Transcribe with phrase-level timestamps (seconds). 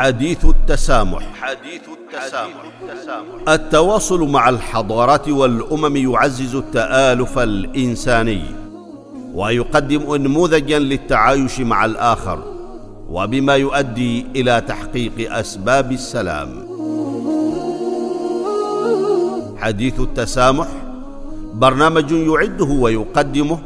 [0.00, 1.22] حديث التسامح.
[1.40, 2.62] حديث التسامح.
[3.48, 8.42] التواصل مع الحضارات والأمم يعزز التآلف الإنساني
[9.34, 12.38] ويقدم انموذجا للتعايش مع الآخر
[13.10, 16.48] وبما يؤدي إلى تحقيق أسباب السلام.
[19.58, 20.68] حديث التسامح
[21.54, 23.58] برنامج يعده ويقدمه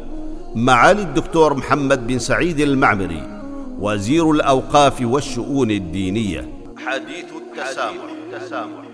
[0.57, 3.43] معالي الدكتور محمد بن سعيد المعمري
[3.79, 6.49] وزير الأوقاف والشؤون الدينية.
[6.87, 8.85] حديث التسامح, التسامح.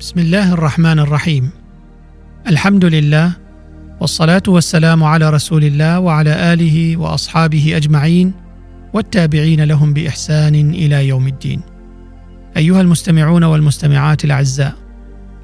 [0.00, 1.50] بسم الله الرحمن الرحيم.
[2.48, 3.43] الحمد لله
[4.04, 8.32] والصلاة والسلام على رسول الله وعلى آله وأصحابه أجمعين
[8.92, 11.60] والتابعين لهم بإحسان إلى يوم الدين.
[12.56, 14.74] أيها المستمعون والمستمعات الأعزاء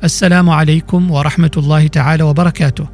[0.04, 2.86] السلام عليكم ورحمة الله تعالى وبركاته.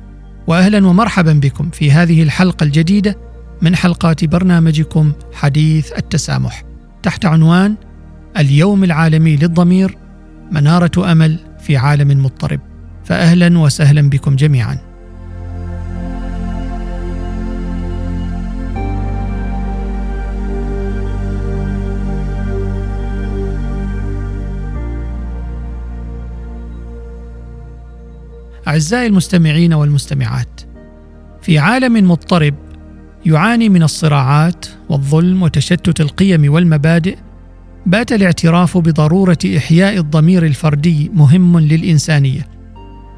[0.46, 3.18] واهلا ومرحبا بكم في هذه الحلقة الجديدة
[3.62, 6.62] من حلقات برنامجكم حديث التسامح.
[7.02, 7.74] تحت عنوان
[8.38, 9.96] اليوم العالمي للضمير
[10.52, 12.60] منارة أمل في عالم مضطرب.
[13.04, 14.85] فاهلا وسهلا بكم جميعا.
[28.76, 30.60] أعزائي المستمعين والمستمعات
[31.42, 32.54] في عالم مضطرب
[33.26, 37.16] يعاني من الصراعات والظلم وتشتت القيم والمبادئ
[37.86, 42.48] بات الاعتراف بضرورة إحياء الضمير الفردي مهم للإنسانية.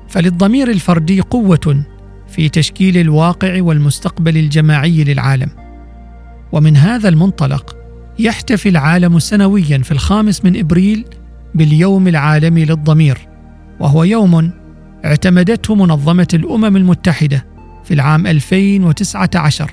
[0.09, 1.85] فللضمير الفردي قوة
[2.29, 5.49] في تشكيل الواقع والمستقبل الجماعي للعالم.
[6.53, 7.77] ومن هذا المنطلق
[8.19, 11.05] يحتفي العالم سنويا في الخامس من إبريل
[11.55, 13.19] باليوم العالمي للضمير
[13.81, 14.51] وهو يوم
[15.05, 17.45] اعتمدته منظمة الأمم المتحدة
[17.85, 19.71] في العام 2019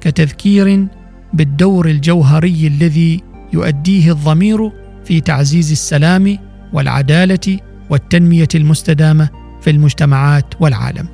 [0.00, 0.86] كتذكير
[1.32, 4.70] بالدور الجوهري الذي يؤديه الضمير
[5.04, 6.38] في تعزيز السلام
[6.72, 7.58] والعدالة
[7.90, 9.28] والتنمية المستدامة
[9.62, 11.08] في المجتمعات والعالم.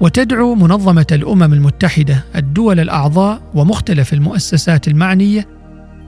[0.00, 5.48] وتدعو منظمة الأمم المتحدة الدول الأعضاء ومختلف المؤسسات المعنية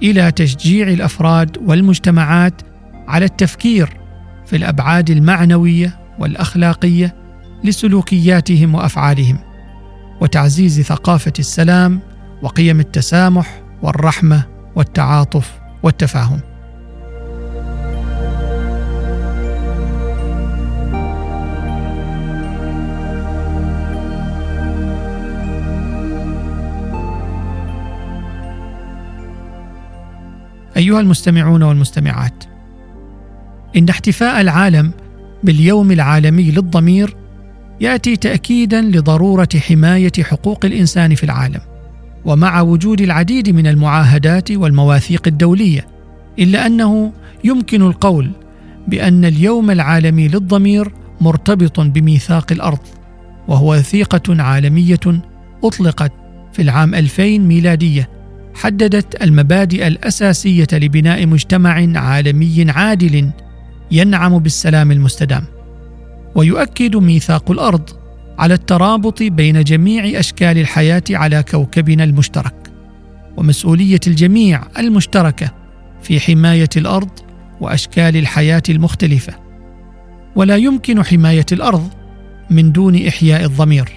[0.03, 2.63] إلى تشجيع الأفراد والمجتمعات
[3.09, 3.89] على التفكير
[4.47, 7.15] في الأبعاد المعنوية والأخلاقية
[7.65, 9.39] لسلوكياتهم وأفعالهم
[10.21, 12.01] وتعزيز ثقافة السلام
[12.43, 14.43] وقيم التسامح والرحمة
[14.77, 16.41] والتعاطف والتفاهم.
[30.77, 32.45] أيها المستمعون والمستمعات
[33.77, 34.93] إن احتفاء العالم
[35.45, 37.17] باليوم العالمي للضمير
[37.81, 41.61] يأتي تاكيدا لضرورة حماية حقوق الإنسان في العالم
[42.25, 45.87] ومع وجود العديد من المعاهدات والمواثيق الدولية
[46.39, 47.13] إلا أنه
[47.45, 48.31] يمكن القول
[48.89, 52.79] بأن اليوم العالمي للضمير مرتبط بميثاق الأرض
[53.49, 55.23] وهو وثيقه عالمية
[55.65, 56.13] أطلقت
[56.53, 58.09] في العام 2000 ميلادية
[58.55, 63.31] حددت المبادئ الأساسية لبناء مجتمع عالمي عادل
[63.95, 65.45] ينعم بالسلام المستدام
[66.35, 67.91] ويؤكد ميثاق الأرض
[68.39, 72.55] على الترابط بين جميع أشكال الحياة على كوكبنا المشترك
[73.37, 75.51] ومسؤولية الجميع المشتركة
[76.03, 77.11] في حماية الأرض
[77.61, 79.35] وأشكال الحياة المختلفة.
[80.37, 81.89] ولا يمكن حماية الأرض
[82.51, 83.89] من دون إحياء الضمير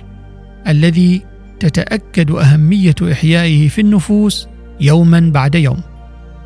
[0.68, 1.22] الذي
[1.60, 4.48] تتأكد أهمية إحيائه في النفوس
[4.82, 5.82] يوما بعد يوم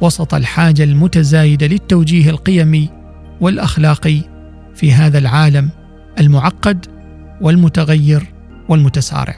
[0.02, 3.01] وسط الحاجة المتزايدة للتوجيه القيمي
[3.42, 4.22] والاخلاقي
[4.76, 5.70] في هذا العالم
[6.20, 6.86] المعقد
[7.42, 8.24] والمتغير
[8.70, 9.36] والمتسارع.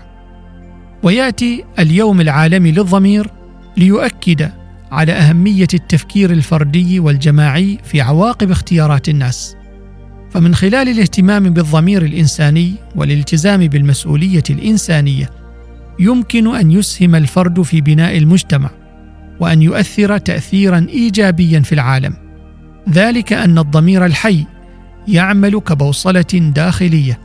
[1.04, 3.28] ويأتي اليوم العالمي للضمير
[3.78, 4.52] ليؤكد
[4.92, 9.56] على أهمية التفكير الفردي والجماعي في عواقب اختيارات الناس.
[10.32, 15.30] فمن خلال الاهتمام بالضمير الإنساني والالتزام بالمسؤولية الإنسانية
[16.00, 18.70] يمكن أن يسهم الفرد في بناء المجتمع
[19.40, 22.23] وأن يؤثر تاثيرا ايجابيا في العالم.
[22.90, 24.46] ذلك أن الضمير الحي
[25.08, 27.20] يعمل كبوصلة داخلية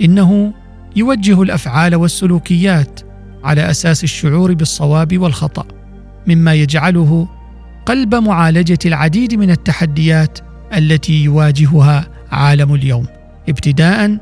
[0.00, 0.52] إنه
[0.96, 3.00] يوجه الأفعال والسلوكيات
[3.44, 5.64] على أساس الشعور بالصواب والخطأ
[6.26, 7.28] مما يجعله
[7.86, 10.38] قلب معالجة العديد من التحديات
[10.76, 13.06] التي يواجهها عالم اليوم
[13.48, 14.18] ابتداء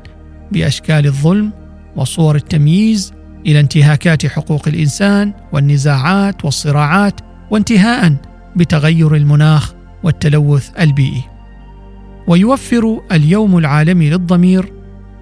[0.51, 1.53] بأشكال الظلم
[1.95, 3.13] وصور التمييز
[3.45, 7.21] إلى انتهاكات حقوق الإنسان والنزاعات والصراعات
[7.51, 8.15] وانتهاء
[8.55, 11.23] بتغير المناخ والتلوث البيئي.
[12.27, 14.73] ويوفر اليوم العالمي للضمير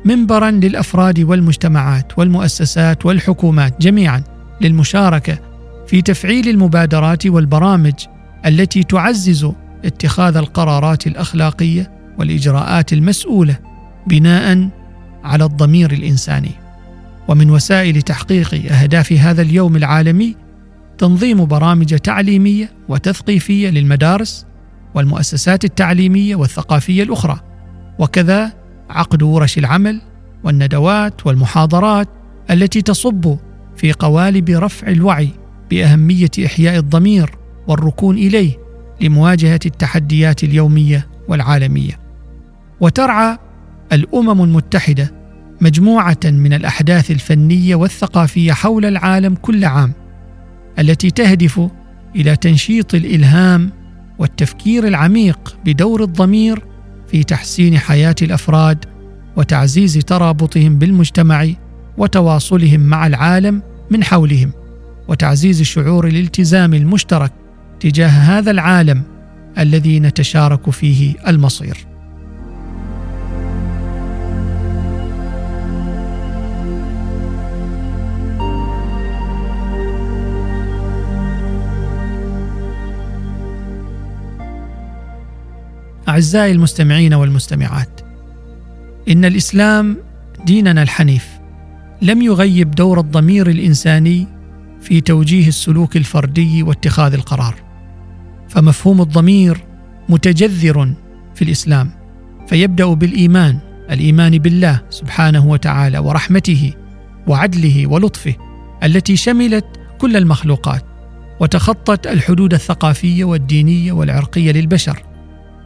[0.05, 4.23] منبرا للأفراد والمجتمعات والمؤسسات والحكومات جميعا
[4.61, 5.39] للمشاركة
[5.87, 7.93] في تفعيل المبادرات والبرامج
[8.45, 9.51] التي تعزز
[9.85, 13.55] اتخاذ القرارات الأخلاقية والإجراءات المسؤولة
[14.07, 14.69] بناء
[15.23, 16.51] على الضمير الإنساني.
[17.27, 20.35] ومن وسائل تحقيق أهداف هذا اليوم العالمي
[20.97, 24.45] تنظيم برامج تعليمية وتثقيفية للمدارس
[24.95, 27.39] والمؤسسات التعليمية والثقافية الأخرى.
[27.99, 28.53] وكذا
[28.89, 30.01] عقد ورش العمل
[30.43, 32.07] والندوات والمحاضرات
[32.51, 33.37] التي تصب
[33.75, 35.29] في قوالب رفع الوعي
[35.69, 37.29] بأهمية إحياء الضمير
[37.67, 38.51] والركون إليه
[39.01, 41.99] لمواجهة التحديات اليومية والعالمية.
[42.81, 43.37] وترعى
[43.93, 45.13] الأمم المتحدة
[45.61, 49.93] مجموعة من الأحداث الفنية والثقافية حول العالم كل عام
[50.79, 51.61] التي تهدف
[52.15, 53.71] إلى تنشيط الإلهام
[54.19, 56.63] والتفكير العميق بدور الضمير
[57.07, 58.85] في تحسين حياة الأفراد
[59.37, 61.47] وتعزيز ترابطهم بالمجتمع
[61.97, 64.51] وتواصلهم مع العالم من حولهم
[65.07, 67.31] وتعزيز شعور الالتزام المشترك
[67.79, 69.03] تجاه هذا العالم
[69.57, 71.94] الذي نتشارك فيه المصير.
[86.15, 88.01] أعزائي المستمعين والمستمعات
[89.09, 89.97] إن الإسلام
[90.45, 91.27] ديننا الحنيف
[92.01, 94.27] لم يغيب دور الضمير الإنساني
[94.81, 97.55] في توجيه السلوك الفردي واتخاذ القرار
[98.49, 99.63] فمفهوم الضمير
[100.09, 100.93] متجذر
[101.35, 101.91] في الإسلام
[102.47, 103.59] فيبدأ بالإيمان
[103.91, 106.73] الإيمان بالله سبحانه وتعالى ورحمته
[107.27, 108.35] وعدله ولطفه
[108.83, 109.65] التي شملت
[109.97, 110.85] كل المخلوقات
[111.39, 115.14] وتخطت الحدود الثقافية والدينية والعرقية للبشر.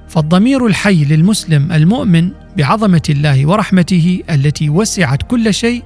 [0.10, 5.84] فالضمير الحي للمسلم المؤمن بعظمة الله ورحمته التي وسعت كل شيء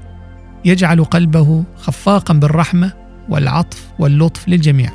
[0.66, 2.94] يجعل قلبه خفاقا بالرحمة
[3.30, 4.90] والعطف واللطف للجميع.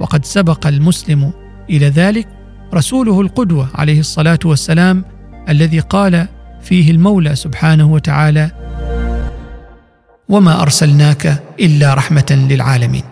[0.00, 1.32] وقد سبق المسلم
[1.70, 2.28] إلى ذلك
[2.74, 5.04] رسوله القدوة عليه الصلاة والسلام
[5.48, 6.28] الذي قال
[6.62, 8.50] فيه المولى سبحانه وتعالى
[10.28, 13.04] وما أرسلناك إلا رحمة للعالمين.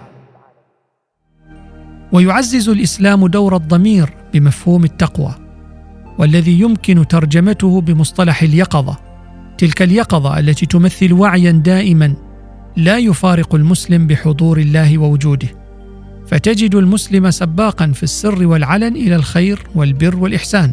[2.13, 5.46] ويعزز الإسلام دور الضمير بمفهوم التقوى.
[6.19, 8.97] والذي يمكن ترجمته بمصطلح اليقظة.
[9.59, 12.15] تلك اليقظة التي تمثل وعيا دائما
[12.77, 15.49] لا يفارق المسلم بحضور الله ووجوده.
[16.27, 20.73] فتجد المسلم سباقا في السر والعلن إلى الخير والبر والإحسان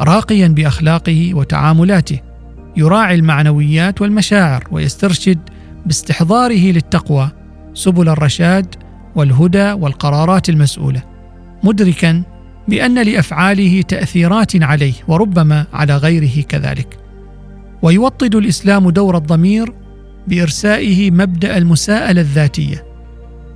[0.00, 2.20] راقيا بأخلاقه وتعاملاته
[2.76, 5.38] يراعي المعنويات والمشاعر ويسترشد
[5.86, 7.30] باستحضاره للتقوى
[7.74, 8.74] سبل الرشاد
[9.14, 11.02] والهدى والقرارات المسؤولة.
[11.64, 12.22] مدركا
[12.68, 16.98] بأن لأفعاله تأثيرات عليه وربما على غيره كذلك.
[17.82, 19.72] ويوطد الإسلام دور الضمير
[20.28, 22.84] بإرسائه مبدأ المساءلة الذاتية.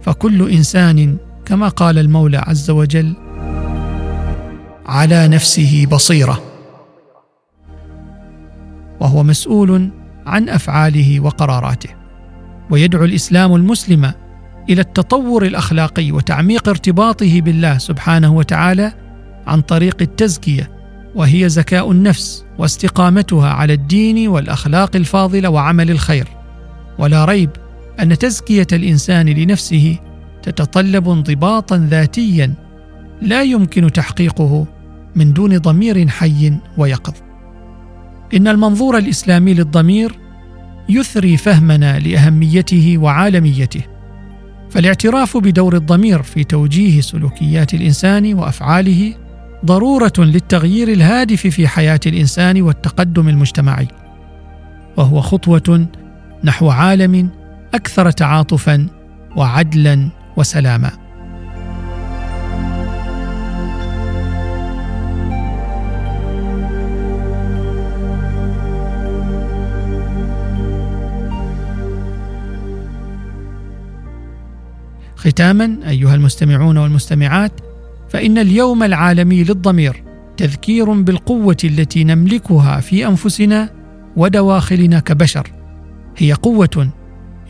[0.03, 3.13] فكل إنسان كما قال المولى عز وجل
[4.87, 6.43] على نفسه بصيرة.
[9.01, 9.91] وهو مسؤول
[10.27, 11.91] عن أفعاله وقراراته.
[12.71, 14.13] ويدعو الإسلام المسلم
[14.71, 19.02] إلى التطور الأخلاقي وتعميق ارتباطه بالله سبحانه وتعالى
[19.47, 20.71] عن طريق التزكية
[21.15, 26.29] وهي زكاء النفس واستقامتها على الدين والأخلاق الفاضلة وعمل الخير.
[26.99, 27.51] ولا ريب
[28.01, 29.99] أن تزكية الإنسان لنفسه
[30.43, 32.55] تتطلب انضباطا ذاتيا
[33.23, 34.67] لا يمكن تحقيقه
[35.17, 37.15] من دون ضمير حي ويقظ.
[38.35, 40.19] إن المنظور الإسلامي للضمير
[40.89, 43.83] يثري فهمنا لأهميته وعالميته.
[44.71, 49.15] فالاعتراف بدور الضمير في توجيه سلوكيات الإنسان وأفعاله
[49.65, 53.89] ضرورة للتغيير الهادف في حياة الإنسان والتقدم المجتمعي.
[54.97, 55.87] وهو خطوة
[56.45, 57.29] نحو عالم
[57.75, 58.87] أكثر تعاطفا
[59.37, 60.91] وعدلا وسلاما.
[75.17, 77.72] ختاما أيها المستمعون والمستمعات
[78.13, 80.03] فإن اليوم العالمي للضمير
[80.37, 83.71] تذكير بالقوة التي نملكها في أنفسنا
[84.17, 85.51] ودواخلنا كبشر.
[86.17, 86.89] هي قوة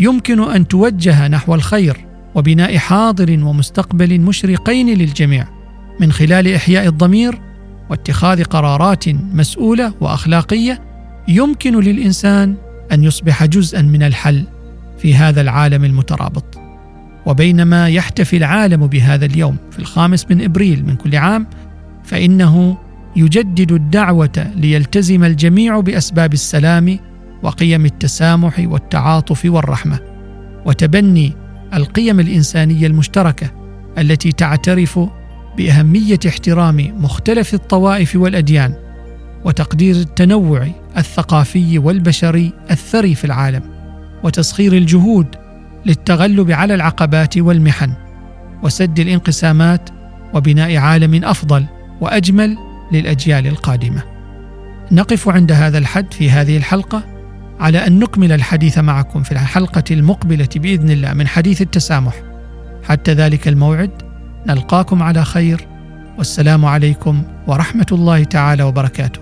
[0.01, 1.97] يمكن أن توجه نحو الخير
[2.35, 5.49] وبناء حاضر ومستقبل مشرقين للجميع
[6.01, 7.41] من خلال إحياء الضمير
[7.91, 10.83] واتخاذ قرارات مسؤولة وأخلاقية
[11.29, 12.55] يمكن للإنسان
[12.93, 14.45] أن يصبح جزءا من الحل
[14.99, 16.52] في هذا العالم المترابط.
[17.27, 21.47] وبينما يحتفي العالم بهذا اليوم في الخامس من إبريل من كل عام
[22.05, 22.79] فإنه
[23.17, 26.99] يجدد الدعوة ليلتزم الجميع بأسباب السلام
[27.43, 29.99] وقيم التسامح والتعاطف والرحمة
[30.67, 31.33] وتبني
[31.75, 33.51] القيم الإنسانية المشتركة
[33.99, 35.01] التي تعترف
[35.57, 38.75] بأهمية احترام مختلف الطوائف والأديان
[39.45, 43.63] وتقدير التنوع الثقافي والبشري الثري في العالم
[44.25, 45.27] وتسخير الجهود
[45.87, 47.93] للتغلب على العقبات والمحن
[48.63, 49.91] وسد الانقسامات
[50.35, 51.65] وبناء عالم أفضل
[52.01, 52.57] وأجمل
[52.93, 54.03] للأجيال القادمة.
[54.93, 57.03] نقف عند هذا الحد في هذه الحلقة
[57.61, 62.15] على أن نكمل الحديث معكم في الحلقة المقبلة بإذن الله من حديث التسامح.
[62.85, 63.91] حتى ذلك الموعد
[64.47, 65.67] نلقاكم على خير
[66.19, 69.22] والسلام عليكم ورحمة الله تعالى وبركاته.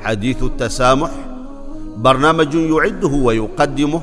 [0.00, 1.10] حديث التسامح
[1.96, 4.02] برنامج يعده ويقدمه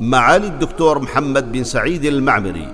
[0.00, 2.68] معالي الدكتور محمد بن سعيد المعمري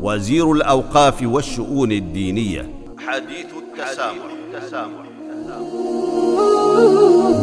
[0.00, 2.70] وزير الأوقاف والشؤون الدينية
[3.06, 4.24] حديث التسامح,
[4.54, 5.04] التسامح.
[5.32, 7.39] التسامح.